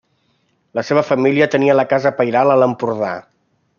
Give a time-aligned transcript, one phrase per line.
[0.79, 3.13] La seva família tenia la casa pairal a l'Empordà.